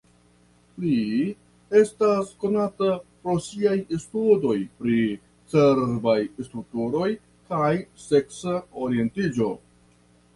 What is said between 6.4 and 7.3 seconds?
strukturoj